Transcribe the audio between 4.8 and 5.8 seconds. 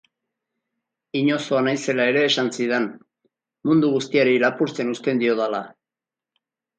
uzten diodala...